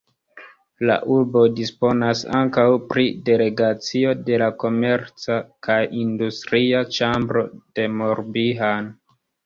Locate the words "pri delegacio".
2.95-4.17